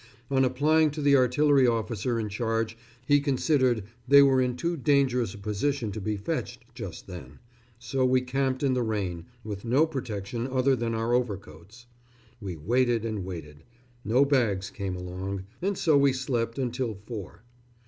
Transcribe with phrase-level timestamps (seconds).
[0.31, 5.35] On applying to the artillery officer in charge he considered they were in too dangerous
[5.35, 7.37] a position to be fetched just then,
[7.77, 11.85] so we camped in the rain, with no protection other than our overcoats.
[12.39, 13.63] We waited and waited.
[14.03, 17.43] No bags came along, and so we slept until four....